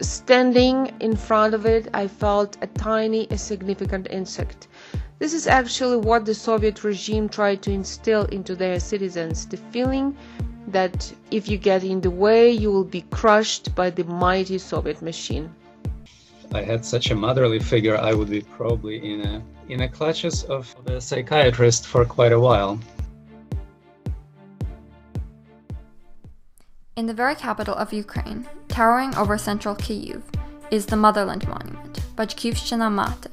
[0.00, 4.68] standing in front of it, I felt a tiny, insignificant insect.
[5.18, 10.16] This is actually what the Soviet regime tried to instill into their citizens the feeling
[10.68, 15.00] that if you get in the way, you will be crushed by the mighty Soviet
[15.00, 15.50] machine.
[16.52, 20.44] I had such a motherly figure, I would be probably in a in the clutches
[20.44, 22.78] of the psychiatrist for quite a while.
[26.96, 28.46] In the very capital of Ukraine,
[28.76, 30.20] Towering over central Kyiv
[30.70, 33.30] is the Motherland Monument Batkivshchyna Maty,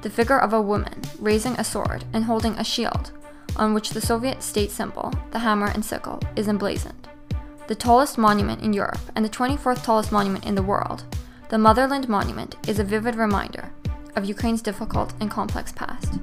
[0.00, 3.12] the figure of a woman raising a sword and holding a shield
[3.54, 7.06] on which the Soviet state symbol, the hammer and sickle, is emblazoned.
[7.68, 11.04] The tallest monument in Europe and the 24th tallest monument in the world,
[11.48, 13.70] the Motherland Monument is a vivid reminder
[14.16, 16.18] of Ukraine's difficult and complex past.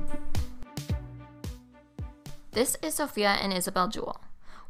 [2.52, 4.20] This is Sophia and Isabel Jewell.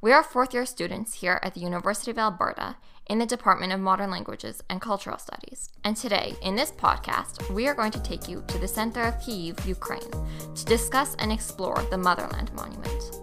[0.02, 3.82] We are fourth year students here at the University of Alberta in the Department of
[3.82, 5.72] Modern Languages and Cultural Studies.
[5.84, 9.16] And today, in this podcast, we are going to take you to the center of
[9.16, 10.10] Kyiv, Ukraine,
[10.56, 13.18] to discuss and explore the Motherland Monument.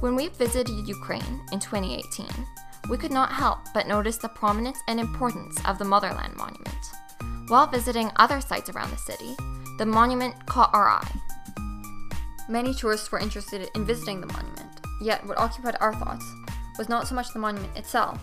[0.00, 2.26] When we visited Ukraine in 2018,
[2.88, 6.84] we could not help but notice the prominence and importance of the Motherland Monument.
[7.48, 9.36] While visiting other sites around the city,
[9.76, 11.20] the monument caught our eye.
[12.48, 16.24] Many tourists were interested in visiting the monument, yet what occupied our thoughts
[16.76, 18.20] was not so much the monument itself,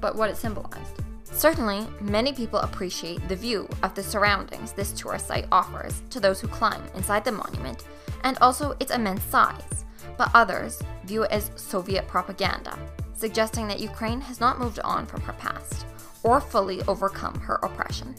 [0.00, 0.98] but what it symbolized.
[1.24, 6.40] Certainly, many people appreciate the view of the surroundings this tourist site offers to those
[6.40, 7.84] who climb inside the monument,
[8.24, 9.84] and also its immense size,
[10.18, 12.76] but others view it as Soviet propaganda,
[13.14, 15.86] suggesting that Ukraine has not moved on from her past
[16.22, 18.14] or fully overcome her oppression.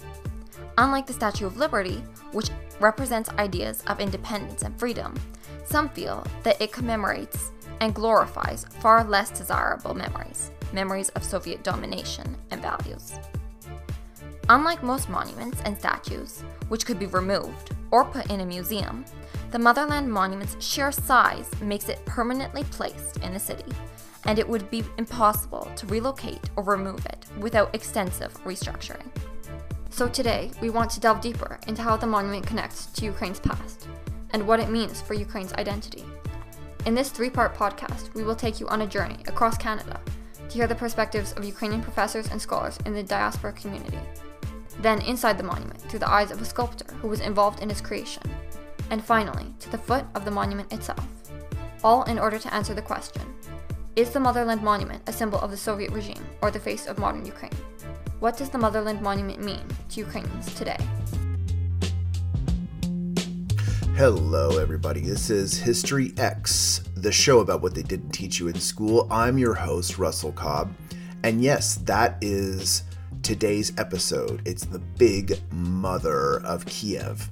[0.77, 5.13] Unlike the Statue of Liberty, which represents ideas of independence and freedom,
[5.65, 12.35] some feel that it commemorates and glorifies far less desirable memories, memories of Soviet domination
[12.51, 13.13] and values.
[14.49, 19.05] Unlike most monuments and statues, which could be removed or put in a museum,
[19.51, 23.71] the Motherland Monument's sheer size makes it permanently placed in the city,
[24.25, 29.07] and it would be impossible to relocate or remove it without extensive restructuring.
[29.93, 33.87] So today, we want to delve deeper into how the monument connects to Ukraine's past
[34.31, 36.03] and what it means for Ukraine's identity.
[36.87, 40.01] In this three part podcast, we will take you on a journey across Canada
[40.49, 43.99] to hear the perspectives of Ukrainian professors and scholars in the diaspora community.
[44.79, 47.79] Then, inside the monument through the eyes of a sculptor who was involved in its
[47.79, 48.23] creation.
[48.89, 51.05] And finally, to the foot of the monument itself.
[51.83, 53.21] All in order to answer the question
[53.95, 57.27] Is the Motherland Monument a symbol of the Soviet regime or the face of modern
[57.27, 57.51] Ukraine?
[58.23, 60.77] What does the Motherland Monument mean to Ukrainians today?
[63.97, 65.01] Hello, everybody.
[65.01, 69.09] This is History X, the show about what they didn't teach you in school.
[69.11, 70.73] I'm your host, Russell Cobb.
[71.23, 72.83] And yes, that is
[73.23, 74.41] today's episode.
[74.45, 77.29] It's the big mother of Kiev.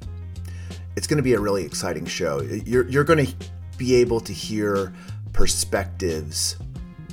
[0.97, 2.41] It's going to be a really exciting show.
[2.41, 3.33] You're, you're going to
[3.77, 4.91] be able to hear
[5.31, 6.57] perspectives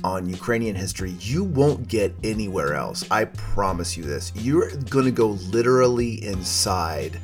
[0.03, 3.03] on Ukrainian history you won't get anywhere else.
[3.11, 4.31] I promise you this.
[4.35, 7.19] You're going to go literally inside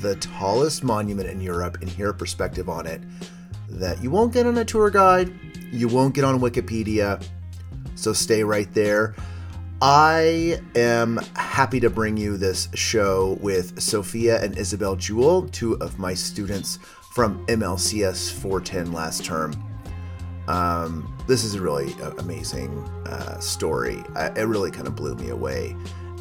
[0.00, 3.00] the tallest monument in Europe and hear a perspective on it
[3.68, 5.32] that you won't get on a tour guide,
[5.70, 7.24] you won't get on Wikipedia.
[7.94, 9.14] So stay right there.
[9.80, 15.98] I am happy to bring you this show with Sophia and Isabel Jewell, two of
[15.98, 16.78] my students
[17.14, 19.71] from MLCS 410 last term.
[20.48, 24.02] Um, this is a really amazing uh, story.
[24.14, 25.76] I, it really kind of blew me away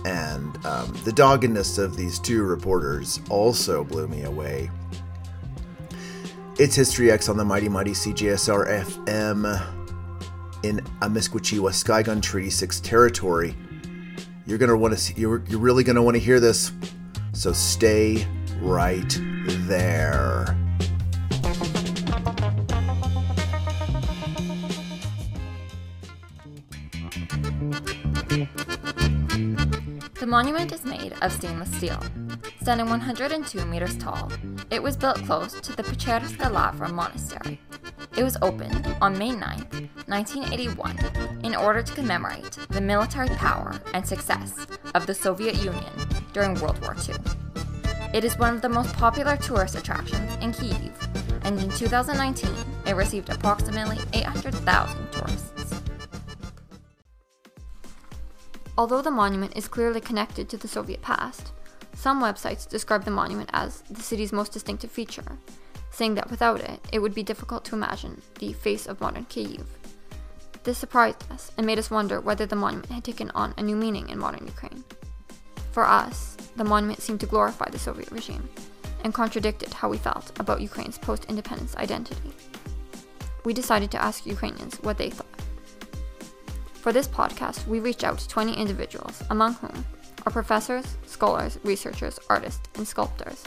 [0.05, 4.69] and um, the doggedness of these two reporters also blew me away.
[6.57, 13.55] It's History X on the mighty mighty CJSR FM in Amiskwaciwâskahikan Treaty 6 territory.
[14.45, 15.19] You're gonna want to.
[15.19, 16.71] You're, you're really gonna want to hear this,
[17.33, 18.27] so stay
[18.59, 19.17] right
[19.67, 20.60] there.
[30.31, 31.99] Monument is made of stainless steel.
[32.61, 34.31] Standing 102 meters tall,
[34.69, 37.59] it was built close to the Pecherska Lavra Monastery.
[38.15, 40.97] It was opened on May 9, 1981,
[41.43, 45.91] in order to commemorate the military power and success of the Soviet Union
[46.31, 47.15] during World War II.
[48.13, 50.93] It is one of the most popular tourist attractions in Kyiv,
[51.43, 52.49] and in 2019,
[52.87, 55.50] it received approximately 800,000 tourists.
[58.77, 61.51] Although the monument is clearly connected to the Soviet past,
[61.93, 65.37] some websites describe the monument as the city's most distinctive feature,
[65.91, 69.65] saying that without it, it would be difficult to imagine the face of modern Kyiv.
[70.63, 73.75] This surprised us and made us wonder whether the monument had taken on a new
[73.75, 74.83] meaning in modern Ukraine.
[75.71, 78.47] For us, the monument seemed to glorify the Soviet regime
[79.03, 82.31] and contradicted how we felt about Ukraine's post independence identity.
[83.43, 85.30] We decided to ask Ukrainians what they thought.
[86.81, 89.85] For this podcast, we reached out to 20 individuals, among whom
[90.25, 93.43] are professors, scholars, researchers, artists, and sculptors.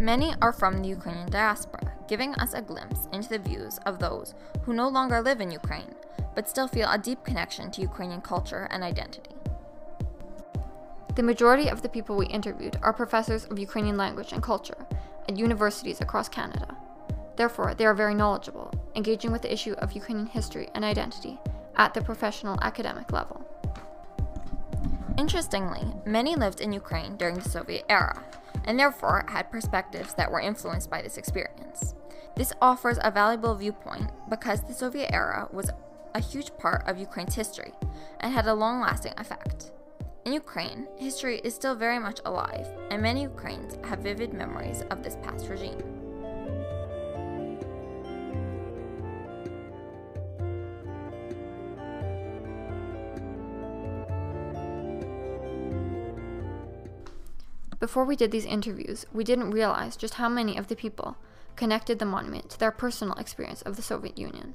[0.00, 4.34] Many are from the Ukrainian diaspora, giving us a glimpse into the views of those
[4.64, 5.94] who no longer live in Ukraine,
[6.34, 9.36] but still feel a deep connection to Ukrainian culture and identity.
[11.14, 14.84] The majority of the people we interviewed are professors of Ukrainian language and culture
[15.28, 16.76] at universities across Canada.
[17.36, 21.38] Therefore, they are very knowledgeable, engaging with the issue of Ukrainian history and identity
[21.76, 23.44] at the professional academic level.
[25.18, 28.22] Interestingly, many lived in Ukraine during the Soviet era,
[28.64, 31.94] and therefore had perspectives that were influenced by this experience.
[32.36, 35.70] This offers a valuable viewpoint because the Soviet era was
[36.14, 37.72] a huge part of Ukraine's history
[38.20, 39.70] and had a long lasting effect.
[40.26, 45.02] In Ukraine, history is still very much alive, and many Ukrainians have vivid memories of
[45.02, 45.95] this past regime.
[57.78, 61.16] Before we did these interviews, we didn't realize just how many of the people
[61.56, 64.54] connected the monument to their personal experience of the Soviet Union.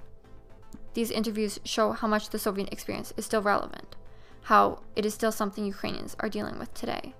[0.95, 3.95] These interviews show how much the Soviet experience is still relevant,
[4.43, 7.13] how it is still something Ukrainians are dealing with today.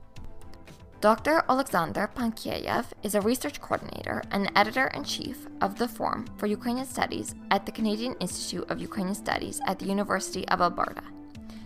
[1.01, 1.43] Dr.
[1.47, 6.85] Alexander Pankieiev is a research coordinator and editor in chief of the Forum for Ukrainian
[6.85, 11.03] Studies at the Canadian Institute of Ukrainian Studies at the University of Alberta.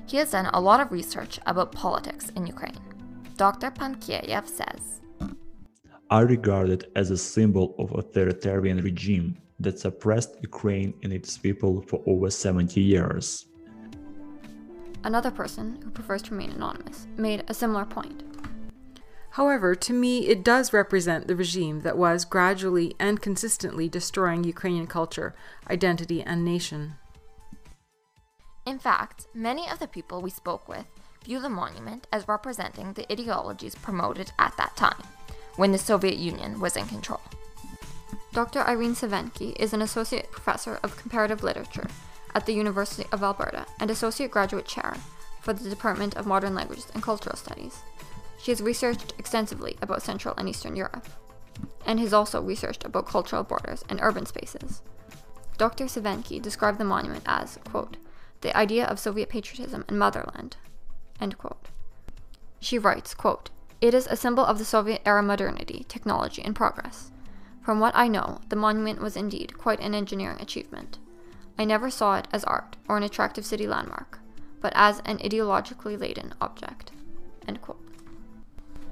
[0.07, 2.94] He has done a lot of research about politics in Ukraine.
[3.37, 3.69] Dr.
[3.69, 5.01] Pankieiev says
[6.09, 11.81] I regard it as a symbol of authoritarian regime that suppressed Ukraine and its people
[11.81, 13.47] for over 70 years.
[15.03, 18.23] Another person, who prefers to remain anonymous, made a similar point.
[19.31, 24.87] However, to me, it does represent the regime that was gradually and consistently destroying Ukrainian
[24.87, 25.35] culture,
[25.69, 26.95] identity, and nation.
[28.65, 30.87] In fact, many of the people we spoke with
[31.25, 35.01] view the monument as representing the ideologies promoted at that time,
[35.55, 37.21] when the Soviet Union was in control.
[38.31, 38.59] Dr.
[38.61, 41.87] Irene Sywenky is an associate professor of comparative literature
[42.33, 44.95] at the University of Alberta and associate graduate chair
[45.41, 47.79] for the Department of Modern Languages and Cultural Studies.
[48.41, 51.07] She has researched extensively about Central and Eastern Europe,
[51.85, 54.81] and has also researched about cultural borders and urban spaces.
[55.57, 55.85] Dr.
[55.85, 57.97] Sywenky described the monument as, quote,
[58.41, 60.57] the idea of Soviet patriotism and motherland,
[61.19, 61.69] End quote.
[62.59, 63.49] She writes, quote,
[63.81, 67.11] It is a symbol of the Soviet era modernity, technology, and progress.
[67.61, 70.99] From what I know, the monument was indeed quite an engineering achievement.
[71.57, 74.19] I never saw it as art or an attractive city landmark,
[74.61, 76.91] but as an ideologically laden object.
[77.47, 77.81] End quote.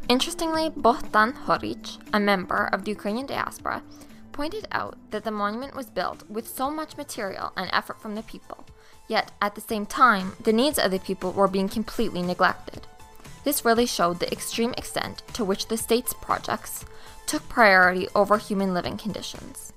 [0.10, 3.84] Interestingly, Bohdan Horich, a member of the Ukrainian diaspora,
[4.32, 8.24] pointed out that the monument was built with so much material and effort from the
[8.24, 8.66] people
[9.08, 12.88] Yet, at the same time, the needs of the people were being completely neglected.
[13.44, 16.86] This really showed the extreme extent to which the state's projects
[17.26, 19.74] took priority over human living conditions.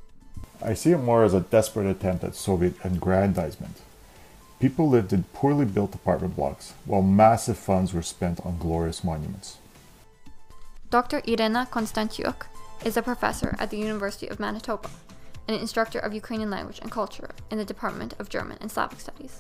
[0.63, 3.81] I see it more as a desperate attempt at Soviet aggrandizement.
[4.61, 9.59] People lived in poorly built apartment blocks, while massive funds were spent on glorious monuments.
[10.91, 11.21] Dr.
[11.27, 12.47] Irena Konstantiuk
[12.85, 14.89] is a professor at the University of Manitoba
[15.49, 19.39] an instructor of Ukrainian language and culture in the Department of German and Slavic Studies.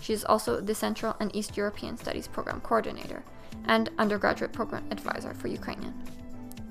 [0.00, 3.22] She is also the Central and East European Studies Program Coordinator
[3.66, 5.94] and Undergraduate Program Advisor for Ukrainian.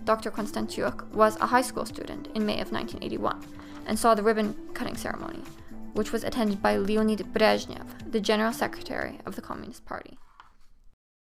[0.05, 0.31] Dr.
[0.31, 3.45] Konstantiuk was a high school student in May of 1981
[3.85, 5.41] and saw the ribbon cutting ceremony,
[5.93, 10.17] which was attended by Leonid Brezhnev, the General Secretary of the Communist Party.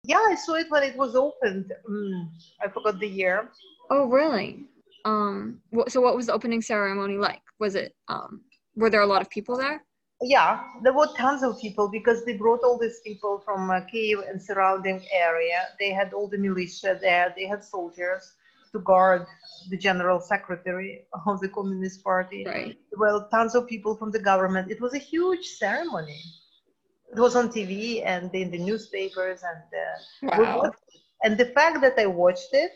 [0.05, 1.72] Yeah, I saw it when it was opened.
[1.89, 2.29] Mm,
[2.62, 3.50] I forgot the year.
[3.89, 4.65] Oh, really?
[5.05, 7.41] Um, so what was the opening ceremony like?
[7.60, 8.41] Was it, um,
[8.75, 9.83] were there a lot of people there?
[10.22, 14.19] Yeah, there were tons of people because they brought all these people from uh, Kiev
[14.19, 15.67] and surrounding area.
[15.79, 17.33] They had all the militia there.
[17.36, 18.33] They had soldiers
[18.72, 19.25] to guard
[19.69, 22.45] the general secretary of the Communist Party.
[22.45, 22.77] Right.
[22.98, 24.72] Well, tons of people from the government.
[24.72, 26.22] It was a huge ceremony.
[27.12, 30.72] It was on TV and in the newspapers, and uh, wow.
[31.22, 32.72] and the fact that I watched it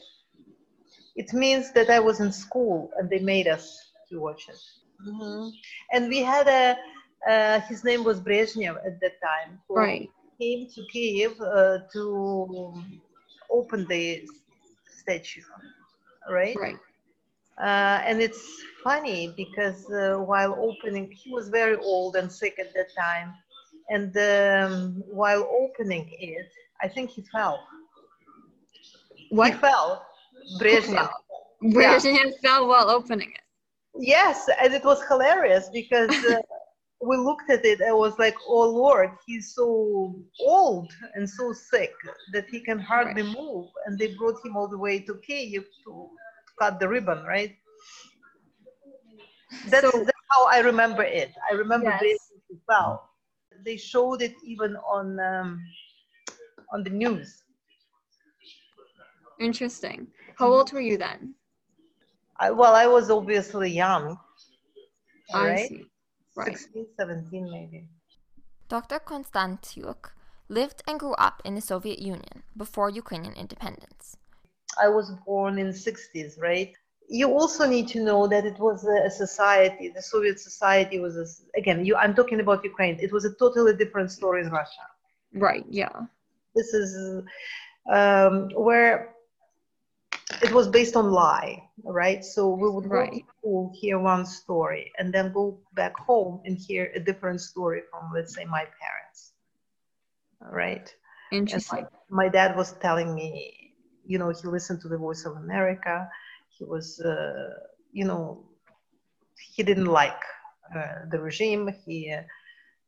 [1.18, 4.62] it means that I was in school and they made us to watch it.
[5.06, 5.50] Mm-hmm.
[5.92, 6.78] And we had a,
[7.30, 10.10] uh, his name was Brezhnev at that time, who right.
[10.40, 12.74] came to Kiev uh, to
[13.50, 14.24] open the
[15.02, 15.42] statue,
[16.30, 16.56] right?
[16.56, 16.78] Right.
[17.60, 18.46] Uh, and it's
[18.84, 23.34] funny because uh, while opening, he was very old and sick at that time.
[23.90, 26.52] And um, while opening it,
[26.84, 27.66] I think he fell.
[29.30, 29.54] What?
[29.54, 30.06] He fell.
[30.60, 31.10] Brezhnev.
[31.64, 33.42] Brezhnev fell while opening it.
[34.00, 36.38] Yes, and it was hilarious because uh,
[37.02, 41.94] we looked at it and was like, "Oh Lord, he's so old and so sick
[42.34, 43.36] that he can hardly Right.
[43.38, 46.10] move." And they brought him all the way to Kiev to
[46.60, 47.56] cut the ribbon, right?
[49.70, 51.32] That's, So- that's how I remember it.
[51.50, 52.32] I remember Yes.
[52.68, 53.10] Fell.
[53.66, 55.60] They showed it even on um,
[56.74, 57.44] on the news.
[59.40, 60.08] Interesting.
[60.38, 61.34] How old were you then?
[62.40, 64.18] I, well, I was obviously young,
[65.34, 65.70] I right?
[65.70, 65.86] see.
[66.36, 66.58] Right.
[66.58, 67.88] 16, 17 maybe.
[68.70, 69.00] Dr.
[69.00, 70.12] Konstantiuk
[70.50, 74.18] lived and grew up in the Soviet Union before Ukrainian independence.
[74.80, 76.74] I was born in the 60s, right?
[77.10, 81.18] You also need to know that it was a, a society, the Soviet society was,
[81.18, 81.26] a,
[81.58, 83.00] again, you, I'm talking about Ukraine.
[83.00, 84.86] It was a totally different story in Russia.
[85.34, 85.66] Right.
[85.70, 86.02] Yeah.
[86.54, 87.24] This is
[87.92, 89.16] um, where
[90.42, 92.24] it was based on lie, right?
[92.24, 96.58] So we would go to school, hear one story, and then go back home and
[96.58, 99.34] hear a different story from, let's say, my parents,
[100.52, 100.90] right?
[101.32, 101.88] Interesting.
[102.10, 103.74] my, my dad was telling me,
[104.06, 106.08] you know, he listened to the Voice of America.
[106.58, 107.50] He was, uh,
[107.92, 108.44] you know,
[109.56, 110.22] he didn't like
[110.76, 111.70] uh, the regime.
[111.86, 112.14] He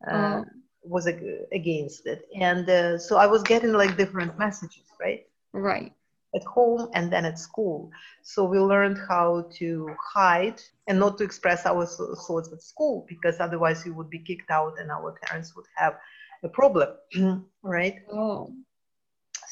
[0.09, 0.45] uh, Oh.
[0.83, 5.21] was ag- against it, and uh, so I was getting like different messages, right?
[5.53, 5.93] Right.
[6.35, 7.89] At home and then at school.
[8.21, 13.39] So we learned how to hide and not to express our thoughts at school because
[13.39, 15.95] otherwise we would be kicked out and our parents would have
[16.43, 16.89] a problem,
[17.63, 17.95] right?
[18.11, 18.53] Oh.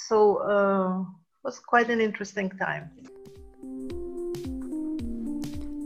[0.08, 2.92] So uh, it was quite an interesting time.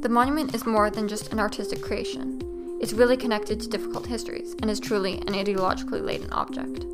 [0.02, 2.42] The monument is more than just an artistic creation.
[2.82, 6.86] It's really connected to difficult histories and is truly an ideologically laden object.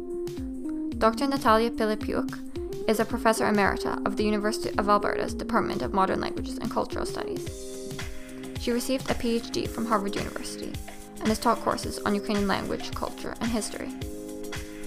[1.00, 1.28] Dr.
[1.28, 2.47] Natalia Pylypiuk
[2.88, 7.06] is a professor emerita of the University of Alberta's Department of Modern Languages and Cultural
[7.06, 7.46] Studies.
[8.62, 10.72] She received a PhD from Harvard University
[11.20, 13.92] and has taught courses on Ukrainian language, culture, and history.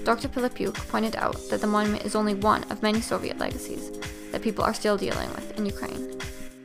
[0.04, 0.28] Dr.
[0.28, 3.90] Pylypiuk pointed out that the monument is only one of many Soviet legacies
[4.32, 6.18] that people are still dealing with in Ukraine.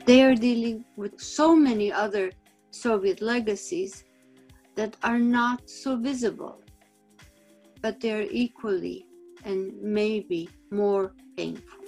[0.06, 2.32] they are dealing with so many other
[2.70, 4.06] Soviet legacies
[4.76, 6.62] that are not so visible,
[7.82, 9.08] but they're equally
[9.46, 11.80] and maybe more painful.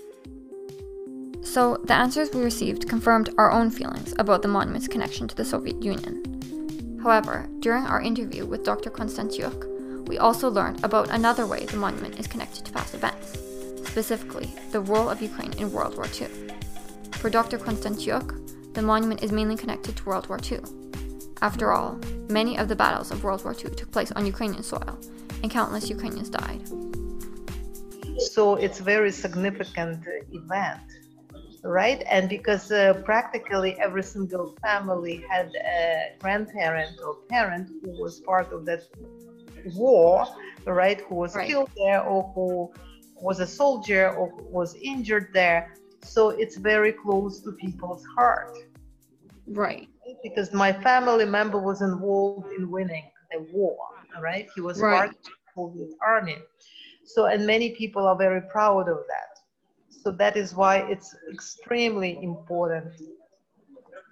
[1.44, 5.46] So, the answers we received confirmed our own feelings about the monument's connection to the
[5.46, 7.00] Soviet Union.
[7.02, 8.90] However, during our interview with Dr.
[8.90, 13.40] Konstantiuk, we also learned about another way the monument is connected to past events,
[13.88, 16.28] specifically the role of Ukraine in World War II.
[17.14, 17.58] For Dr.
[17.58, 20.60] Konstantiuk, the monument is mainly connected to World War II.
[21.42, 22.00] After all,
[22.30, 25.00] many of the battles of World War II took place on Ukrainian soil,
[25.42, 26.62] and countless Ukrainians died.
[28.38, 30.88] So it's very significant event,
[31.64, 32.04] right?
[32.10, 38.52] And because uh, practically every single family had a grandparent or parent who was part
[38.54, 38.82] of that
[39.66, 40.28] war,
[40.66, 41.02] right?
[41.10, 41.48] Who was Right.
[41.48, 42.70] killed there or who
[43.22, 45.68] was a soldier or was injured there.
[46.02, 48.54] So it's very close to people's heart.
[49.48, 49.90] Right.
[50.24, 53.78] because my family member was involved in winning the war,
[54.22, 54.48] right?
[54.56, 55.06] He was Right.
[55.06, 56.38] part of the Soviet army.
[57.08, 59.40] So, and many people are very proud of that.
[59.90, 62.94] So that is why it's extremely important,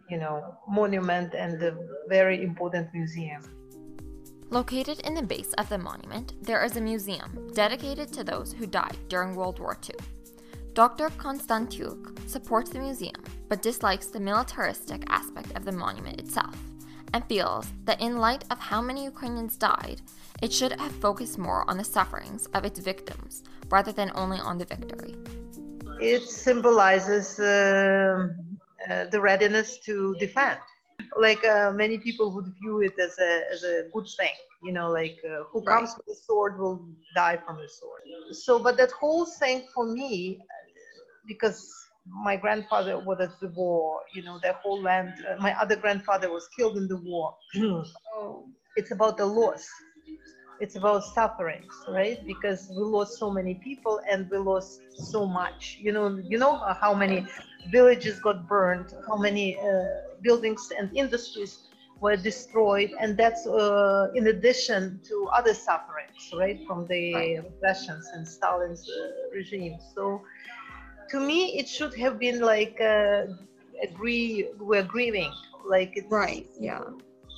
[0.10, 3.44] you know, monument and a very important museum.
[4.50, 8.66] Located in the base of the monument, there is a museum dedicated to those who
[8.66, 9.96] died during World War II.
[10.74, 11.10] Dr.
[11.12, 16.56] Konstantiuk supports the museum but dislikes the militaristic aspect of the monument itself
[17.15, 20.00] and feels that in light of how many Ukrainians died,
[20.45, 23.34] it should have focused more on the sufferings of its victims
[23.75, 25.13] rather than only on the victory.
[26.15, 28.19] It symbolizes um
[28.89, 29.95] uh, the readiness to
[30.25, 30.60] defend.
[31.27, 34.36] Like uh, many people would view it as a, as a good thing,
[34.67, 35.72] you know, like uh, who Right.
[35.72, 36.77] comes with a sword will
[37.24, 38.01] die from the sword.
[38.45, 40.13] So, but that whole thing for me,
[41.31, 41.60] because
[42.07, 46.31] my grandfather was at the war, you know, the whole land, uh, my other grandfather
[46.31, 47.35] was killed in the war.
[48.15, 48.47] Oh.
[48.75, 49.67] it's about the loss
[50.59, 55.77] it's about sufferings right because we lost so many people and we lost so much
[55.79, 57.24] you know you know how many
[57.71, 59.85] villages got burned how many uh,
[60.21, 61.59] buildings and industries
[62.01, 67.31] were destroyed and that's uh, in addition to other sufferings right from the Right.
[67.43, 70.21] repressions and stalin's uh, regime so
[71.12, 73.24] to me it should have been like uh,
[73.83, 75.31] agree we're grieving
[75.67, 76.47] like it's Right.
[76.59, 76.81] Yeah.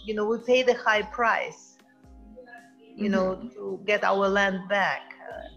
[0.06, 1.78] you know we pay the high price
[2.96, 3.50] you know Mm-hmm.
[3.54, 5.48] to get our land back uh,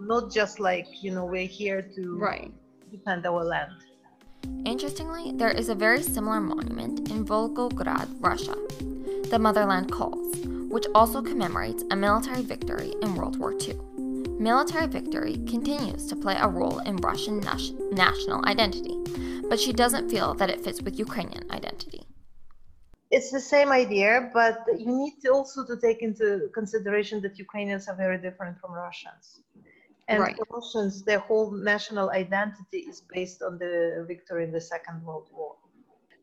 [0.00, 2.52] not just like you know we're here to Right.
[2.90, 3.72] defend our land
[4.64, 8.54] Interestingly, there is a very similar monument in Volgograd, Russia,
[9.30, 10.36] the Motherland Calls,
[10.74, 13.78] which also commemorates a military victory in World War II.
[14.38, 18.96] Military victory continues to play a role in Russian nas- national identity,
[19.48, 22.02] but she doesn't feel that it fits with Ukrainian identity.
[23.16, 26.26] it's the same idea but you need to also to take into
[26.60, 29.24] consideration that ukrainians are very different from russians
[30.10, 30.36] and Right.
[30.56, 33.74] russians their whole national identity is based on the
[34.12, 35.52] victory in the second world war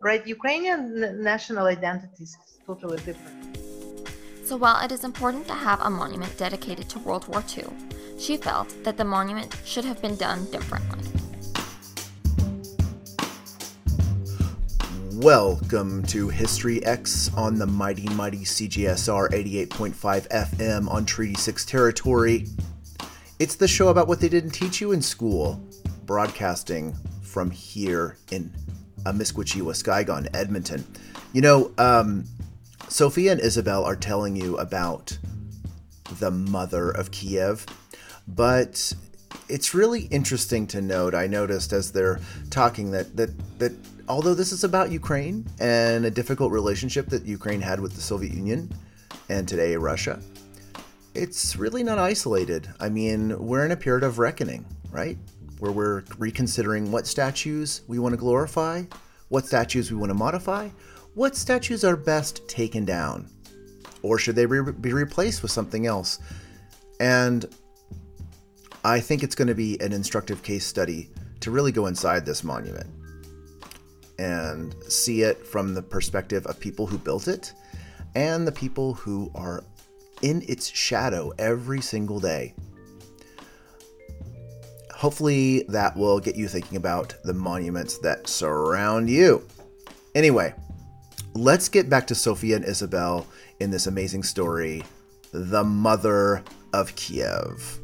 [0.09, 2.33] right ukrainian n- national identity is
[2.69, 3.39] totally different
[4.53, 7.65] So while it is important to have a monument dedicated to World War II,
[8.19, 11.01] she felt that the monument should have been done differently.
[15.13, 22.45] Welcome to History X on the mighty, mighty CJSR 88.5 FM on Treaty 6 territory.
[23.39, 25.59] It's the show about what they didn't teach you in school,
[26.05, 28.53] broadcasting from here in
[29.05, 30.85] Amiskwaciwa, Skygon, Edmonton.
[31.33, 32.25] You know, um,
[32.89, 35.17] Sophia and Isabel are telling you about
[36.19, 37.65] the mother of Kiev,
[38.27, 38.93] but
[39.49, 41.15] it's really interesting to note.
[41.15, 43.73] I noticed as they're talking that that that
[44.07, 48.33] although this is about Ukraine and a difficult relationship that Ukraine had with the Soviet
[48.33, 48.71] Union
[49.29, 50.19] and today Russia,
[51.15, 52.67] it's really not isolated.
[52.79, 55.17] I mean, we're in a period of reckoning, right?
[55.59, 58.83] Where we're reconsidering what statues we want to glorify,
[59.29, 60.69] what statues we want to modify,
[61.15, 63.29] what statues are best taken down,
[64.01, 66.19] or should they re- be replaced with something else?
[66.99, 67.45] And
[68.83, 72.43] I think it's going to be an instructive case study to really go inside this
[72.43, 72.89] monument
[74.19, 77.53] and see it from the perspective of people who built it
[78.15, 79.63] and the people who are
[80.21, 82.53] in its shadow every single day.
[84.93, 89.45] Hopefully, that will get you thinking about the monuments that surround you.
[90.15, 90.53] Anyway,
[91.35, 93.25] let's get back to Sophia and Isabel
[93.59, 94.83] in this amazing story
[95.31, 96.43] The Mother
[96.73, 97.79] of Kiev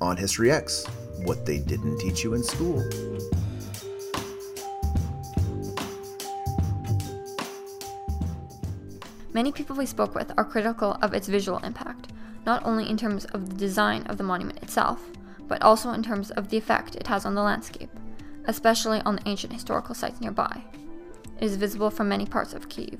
[0.00, 0.86] on History X
[1.24, 2.82] What They Didn't Teach You in School.
[9.34, 12.08] Many people we spoke with are critical of its visual impact,
[12.46, 15.04] not only in terms of the design of the monument itself,
[15.46, 17.90] but also in terms of the effect it has on the landscape,
[18.46, 20.62] especially on the ancient historical sites nearby.
[21.40, 22.98] Is visible from many parts of Kiev.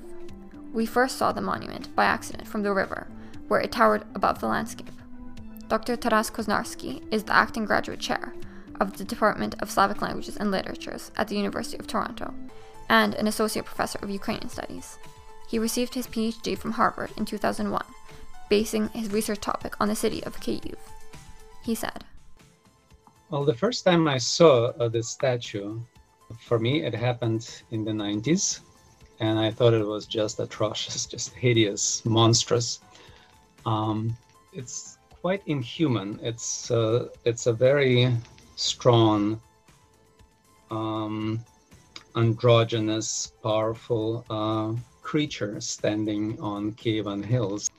[0.71, 3.07] We first saw the monument by accident from the river,
[3.49, 4.93] where it towered above the landscape.
[5.67, 5.95] Dr.
[5.97, 8.33] Taras Koznarsky is the acting graduate chair
[8.79, 12.33] of the Department of Slavic Languages and Literatures at the University of Toronto
[12.89, 14.97] and an associate professor of Ukrainian studies.
[15.47, 17.83] He received his PhD from Harvard in 2001,
[18.49, 20.75] basing his research topic on the city of Kyiv.
[21.63, 22.03] He said,
[23.29, 25.79] Well, the first time I saw uh, this statue,
[26.37, 28.61] for me, it happened in the 90s,
[29.19, 32.81] and I thought it was just atrocious, just hideous, monstrous.
[33.65, 34.15] Um,
[34.53, 36.19] it's quite inhuman.
[36.21, 38.11] It's uh, it's a very
[38.55, 39.39] strong,
[40.71, 41.43] um,
[42.15, 47.69] androgynous, powerful uh, creature standing on Kievan hills.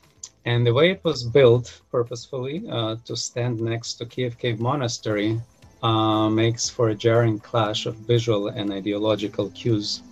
[0.45, 5.41] And the way it was built purposefully uh, to stand next to Kiev Cave Monastery
[5.83, 10.03] uh, makes for a jarring clash of visual and ideological cues.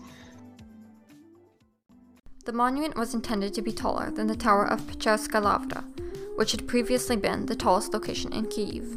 [2.44, 5.84] The monument was intended to be taller than the Tower of Pecherska Lavra,
[6.36, 8.96] which had previously been the tallest location in Kyiv.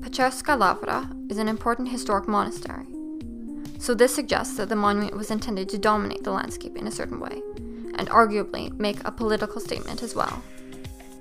[0.00, 2.86] Pecherska Lavra is an important historic monastery,
[3.80, 7.18] so this suggests that the monument was intended to dominate the landscape in a certain
[7.18, 7.42] way,
[7.96, 10.40] and arguably make a political statement as well.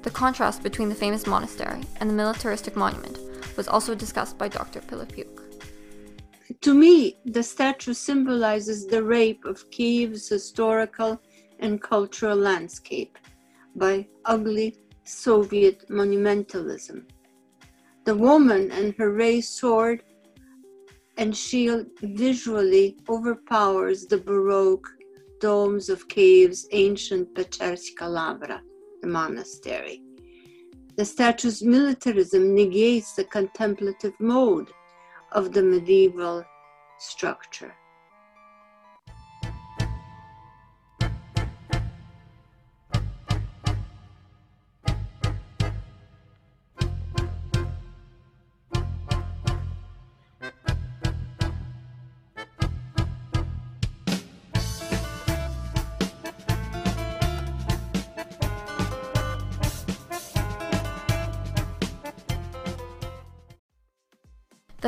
[0.03, 3.17] The contrast between the famous monastery and the militaristic monument
[3.57, 4.81] was also discussed by Dr.
[4.81, 5.41] Pylypiuk.
[6.61, 11.19] To me, the statue symbolizes the rape of Kiev's historical
[11.59, 13.17] and cultural landscape
[13.75, 17.05] by ugly Soviet monumentalism.
[18.05, 20.03] The woman and her raised sword
[21.17, 24.87] and shield visually overpowers the Baroque
[25.39, 28.61] domes of Kiev's ancient Pecherska Lavra,
[29.01, 30.03] the monastery.
[31.01, 34.69] The statue's militarism negates the contemplative mode
[35.31, 36.45] of the medieval
[36.99, 37.73] structure.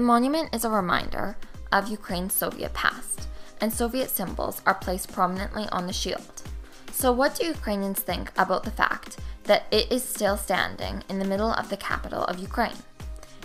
[0.04, 1.38] Monument is a reminder
[1.72, 3.28] of Ukraine's Soviet past,
[3.62, 6.44] and Soviet symbols are placed prominently on the shield.
[6.92, 11.26] So, what do Ukrainians think about the fact that it is still standing in the
[11.26, 12.78] middle of the capital of Ukraine?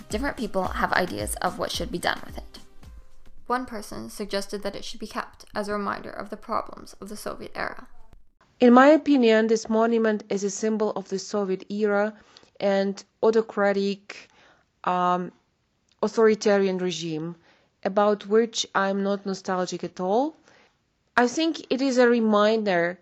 [0.09, 2.59] Different people have ideas of what should be done with it.
[3.47, 7.09] One person suggested that it should be kept as a reminder of the problems of
[7.09, 7.87] the Soviet era.
[8.59, 12.13] In my opinion, this monument is a symbol of the Soviet era
[12.59, 14.29] and autocratic,
[14.83, 15.31] um,
[16.01, 17.35] authoritarian regime
[17.83, 20.35] about which I'm not nostalgic at all.
[21.15, 22.99] I think it is a reminder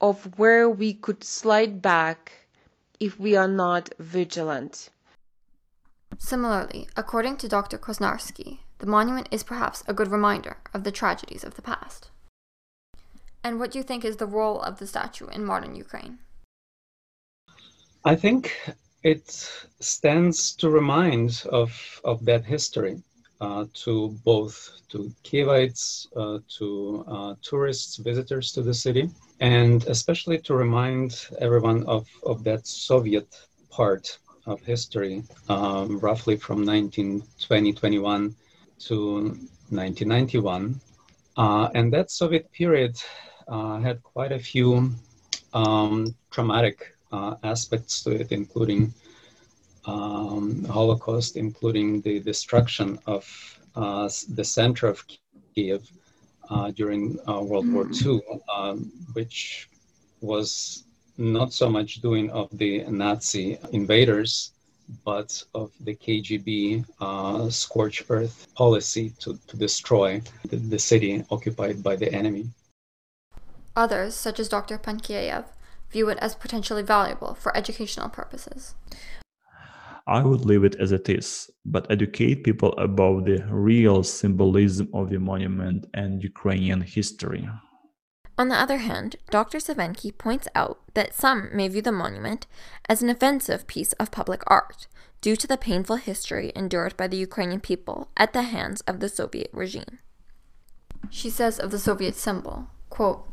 [0.00, 2.32] of where we could slide back
[2.98, 4.90] if we are not vigilant.
[6.18, 7.78] Similarly, according to Dr.
[7.78, 12.10] Koznarsky, the monument is perhaps a good reminder of the tragedies of the past.
[13.42, 16.18] And what do you think is the role of the statue in modern Ukraine?
[18.04, 18.58] I think
[19.02, 19.30] it
[19.80, 23.02] stands to remind of, of that history
[23.40, 29.08] uh, to both to Kievites, uh, to uh, tourists, visitors to the city,
[29.40, 33.26] and especially to remind everyone of, of that Soviet
[33.70, 38.34] part of history, um, roughly from 1920-21
[38.80, 39.14] to
[39.70, 40.80] 1991.
[41.36, 43.00] Uh, and that Soviet period
[43.48, 44.92] uh, had quite a few
[45.54, 48.92] um, traumatic uh, aspects to it, including
[49.86, 53.24] um, Holocaust, including the destruction of
[53.74, 55.04] uh, the center of
[55.54, 55.88] Kiev
[56.50, 57.72] uh, during uh, World mm.
[57.74, 58.20] War II,
[58.54, 59.68] um, which
[60.20, 60.84] was
[61.16, 64.52] not so much doing of the Nazi invaders,
[65.04, 71.82] but of the KGB uh, scorch earth policy to, to destroy the, the city occupied
[71.82, 72.50] by the enemy.
[73.76, 74.78] Others, such as Dr.
[74.78, 75.44] Pankiev,
[75.90, 78.74] view it as potentially valuable for educational purposes.
[80.06, 85.10] I would leave it as it is, but educate people about the real symbolism of
[85.10, 87.48] the monument and Ukrainian history.
[88.36, 89.58] On the other hand, Dr.
[89.58, 92.46] Sywenky points out that some may view the monument
[92.88, 94.86] as an offensive piece of public art
[95.20, 99.10] due to the painful history endured by the Ukrainian people at the hands of the
[99.10, 99.98] Soviet regime.
[101.10, 103.28] She says of the Soviet symbol, quote,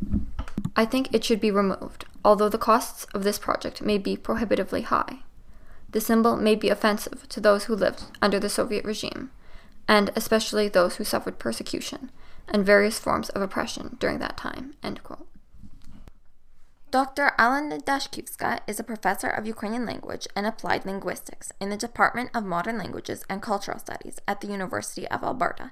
[0.75, 4.81] I think it should be removed, although the costs of this project may be prohibitively
[4.81, 5.19] high.
[5.89, 9.31] The symbol may be offensive to those who lived under the Soviet regime,
[9.87, 12.11] and especially those who suffered persecution
[12.49, 14.73] and various forms of oppression during that time.
[16.91, 17.31] Dr.
[17.37, 22.43] Alla Nedashkivska is a professor of Ukrainian language and applied linguistics in the Department of
[22.43, 25.71] Modern Languages and Cultural Studies at the University of Alberta.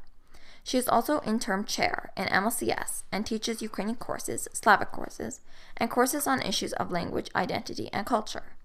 [0.66, 5.40] She is also interim chair in MLCS and teaches Ukrainian courses, Slavic courses,
[5.78, 8.56] and courses on issues of language, identity, and culture.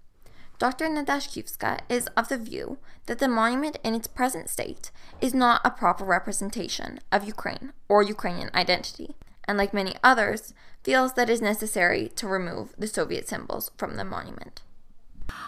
[0.57, 0.87] Dr.
[0.87, 4.89] Nedashkivska is of the view that the monument in its present state
[5.21, 9.13] is not a proper representation of Ukraine or Ukrainian identity,
[9.47, 13.95] and like many others, feels that it is necessary to remove the Soviet symbols from
[13.95, 14.63] the monument.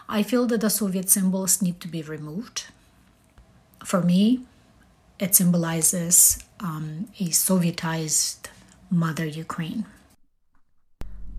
[0.07, 2.65] I feel that the Soviet symbols need to be removed.
[3.83, 4.45] For me,
[5.23, 8.47] it symbolizes um, a Sovietized
[8.89, 9.85] Mother Ukraine.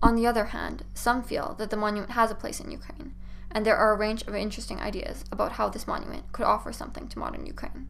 [0.01, 3.13] On the other hand, some feel that the monument has a place in Ukraine
[3.51, 7.07] and there are a range of interesting ideas about how this monument could offer something
[7.09, 7.87] to modern Ukraine.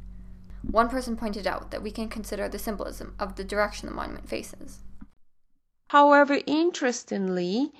[0.69, 4.27] One person pointed out that we can consider the symbolism of the direction the monument
[4.27, 4.79] faces.
[5.87, 7.71] However, interestingly,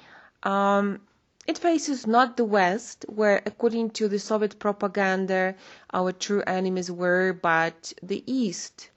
[0.43, 1.01] um,
[1.47, 5.55] it faces not the West, where, according to the Soviet propaganda,
[5.93, 8.89] our true enemies were, but the East.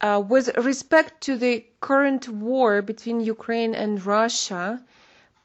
[0.00, 4.84] Uh, with respect to the current war between Ukraine and Russia,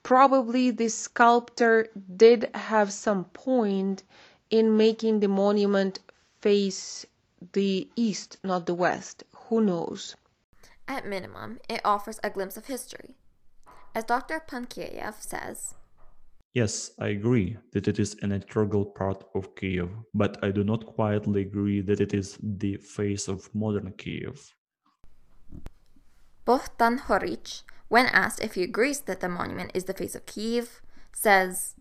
[0.03, 4.03] Probably the sculptor did have some point
[4.49, 5.99] in making the monument
[6.41, 7.05] face
[7.51, 9.23] the east, not the west.
[9.35, 10.15] Who knows?
[10.87, 13.17] At minimum, it offers a glimpse of history.
[13.93, 14.39] As Dr.
[14.39, 15.75] Pankiev says,
[16.53, 20.85] Yes, I agree that it is an integral part of Kiev, but I do not
[20.85, 24.53] quietly agree that it is the face of modern Kiev.
[26.45, 30.81] Bohdan Horich when asked if he agrees that the monument is the face of Kiev,
[31.11, 31.75] says,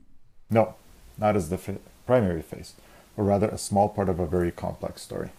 [0.51, 0.75] No,
[1.19, 2.75] not as the fa- primary face,
[3.15, 5.31] but rather a small part of a very complex story.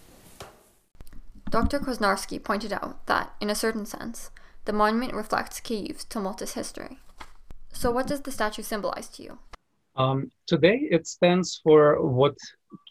[1.50, 1.80] Dr.
[1.80, 4.30] Koznarsky pointed out that, in a certain sense,
[4.64, 6.98] the monument reflects Kiev's tumultuous history.
[7.80, 9.38] So, what does the statue symbolize to you?
[9.96, 12.36] Um, today, it stands for what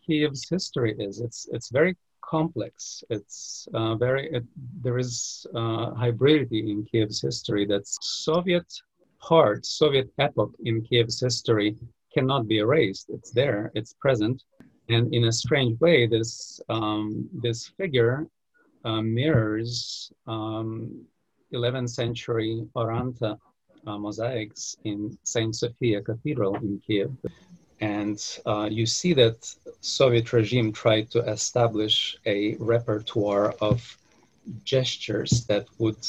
[0.01, 1.21] Kiev's history is.
[1.21, 1.95] It's it's very
[2.27, 3.03] complex.
[3.11, 4.45] It's uh, very, it,
[4.81, 8.65] there is uh, hybridity in Kiev's history that Soviet
[9.19, 11.77] part, Soviet epoch in Kiev's history
[12.11, 13.11] cannot be erased.
[13.11, 14.43] It's there, it's present.
[14.89, 18.25] And in a strange way, this, um, this figure
[18.85, 21.05] uh, mirrors um,
[21.53, 23.37] 11th century Oranta
[23.85, 27.11] mosaics in Saint Sophia Cathedral in Kiev.
[27.81, 33.97] And uh, you see that Soviet regime tried to establish a repertoire of
[34.63, 36.05] gestures that would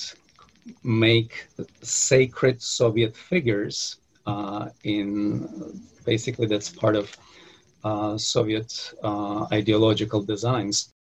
[0.82, 1.46] make
[1.82, 7.16] sacred Soviet figures uh, in basically that's part of
[7.84, 10.92] uh, Soviet uh, ideological designs.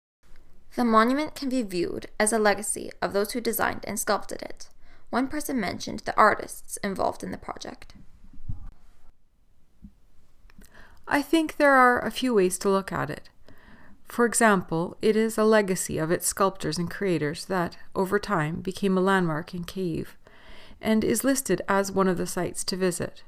[0.76, 4.68] The monument can be viewed as a legacy of those who designed and sculpted it.
[5.10, 7.94] One person mentioned the artists involved in the project.
[11.06, 13.30] I think there are a few ways to look at it.
[14.04, 18.96] For example, it is a legacy of its sculptors and creators that, over time, became
[18.96, 20.08] a landmark in Kyiv
[20.80, 23.22] and is listed as one of the sites to visit.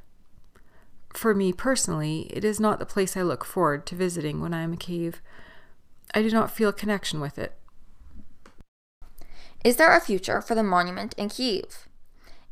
[1.12, 4.62] For me personally, it is not the place I look forward to visiting when I
[4.62, 5.16] am in Kyiv.
[6.14, 7.54] I do not feel a connection with it.
[9.62, 11.84] Is there a future for the monument in Kyiv?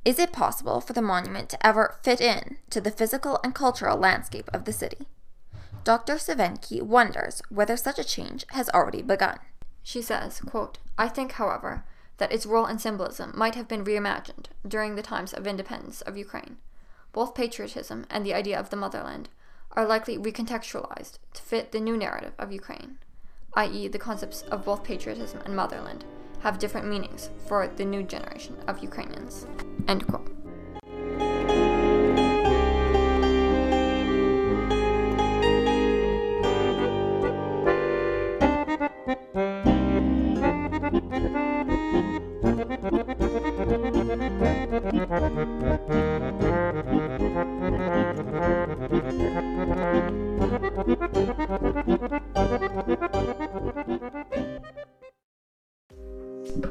[0.04, 3.96] Is it possible for the monument to ever fit in to the physical and cultural
[3.96, 5.06] landscape of the city?
[5.84, 6.16] Dr.
[6.16, 9.38] Sywenky wonders whether such a change has already begun.
[9.82, 11.82] She says, quote, I think, however,
[12.18, 16.18] that its role and symbolism might have been reimagined during the times of independence of
[16.18, 16.58] Ukraine.
[17.14, 19.30] Both patriotism and the idea of the motherland
[19.72, 22.98] are likely recontextualized to fit the new narrative of Ukraine,
[23.54, 26.04] i.e., the concepts of both patriotism and motherland
[26.40, 29.46] have different meanings for the new generation of Ukrainians.
[29.86, 30.28] End quote.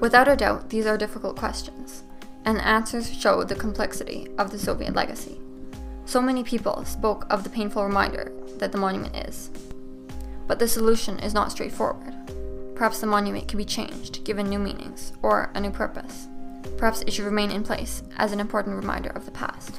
[0.08, 2.06] Without a doubt, these are difficult questions,
[2.46, 5.38] and answers show the complexity of the Soviet legacy.
[6.06, 9.52] So many people spoke of the painful reminder that the monument is.
[10.48, 12.14] But the solution is not straightforward.
[12.74, 16.30] Perhaps the monument can be changed, given new meanings, or a new purpose.
[16.78, 19.78] Perhaps it should remain in place as an important reminder of the past.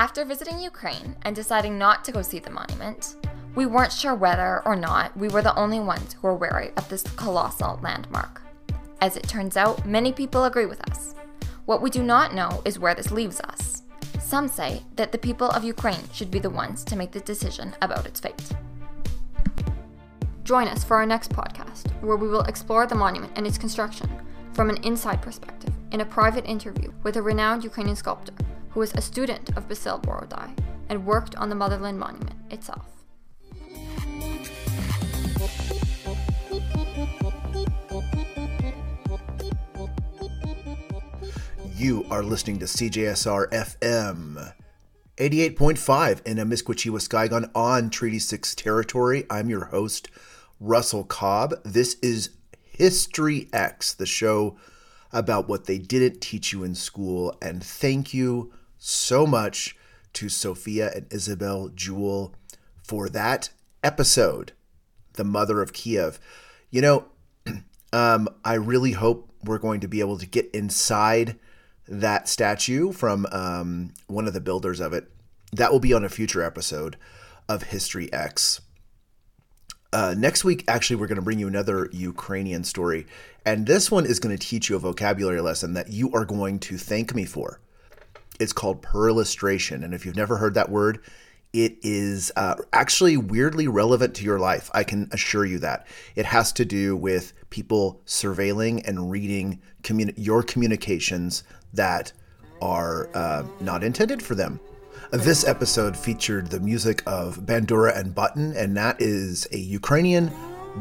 [0.00, 3.14] After visiting Ukraine and deciding not to go see the monument,
[3.54, 6.88] we weren't sure whether or not we were the only ones who were wary of
[6.88, 8.41] this colossal landmark.
[9.02, 11.16] As it turns out, many people agree with us.
[11.64, 13.82] What we do not know is where this leaves us.
[14.20, 17.74] Some say that the people of Ukraine should be the ones to make the decision
[17.82, 18.48] about its fate.
[20.44, 24.08] Join us for our next podcast, where we will explore the monument and its construction
[24.52, 28.34] from an inside perspective in a private interview with a renowned Ukrainian sculptor
[28.70, 30.56] who was a student of Basil Borodai
[30.88, 33.01] and worked on the Motherland Monument itself.
[41.82, 44.54] You are listening to CJSR FM
[45.16, 49.26] 88.5 in Amiskwaciwâskahikan on Treaty 6 territory.
[49.28, 50.08] I'm your host,
[50.60, 51.54] Russell Cobb.
[51.64, 54.56] This is History X, the show
[55.10, 57.36] about what they didn't teach you in school.
[57.42, 59.76] And thank you so much
[60.12, 62.32] to Sophia and Isabel Jewell
[62.84, 63.50] for that
[63.82, 64.52] episode,
[65.14, 66.20] The Mother of Kiev.
[66.70, 67.04] You know,
[67.92, 71.40] um, I really hope we're going to be able to get inside
[71.88, 75.10] that statue from um, one of the builders of it.
[75.52, 76.96] That will be on a future episode
[77.48, 78.60] of History X.
[79.92, 83.06] Uh, next week, actually, we're going to bring you another Ukrainian story.
[83.44, 86.58] And this one is going to teach you a vocabulary lesson that you are going
[86.60, 87.60] to thank me for.
[88.40, 89.84] It's called perlustration.
[89.84, 91.00] And if you've never heard that word,
[91.52, 94.70] it is uh, actually weirdly relevant to your life.
[94.72, 95.86] I can assure you that.
[96.16, 102.12] It has to do with people surveilling and reading communi- your communications that
[102.60, 104.60] are uh, not intended for them.
[105.10, 110.30] This episode featured the music of Bandura and Button, and that is a Ukrainian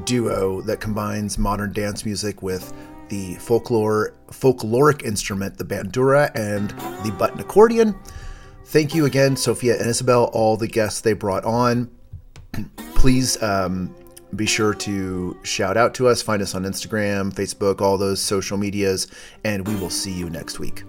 [0.06, 2.74] duo that combines modern dance music with
[3.10, 6.70] the folklore folkloric instrument, the bandura, and
[7.06, 7.94] the button accordion.
[8.66, 11.92] Thank you again, Sophia and Isabel, all the guests they brought on.
[12.96, 13.94] Please um,
[14.36, 18.58] be sure to shout out to us, find us on Instagram, Facebook, all those social
[18.58, 19.08] medias,
[19.44, 20.84] and we will see you next week.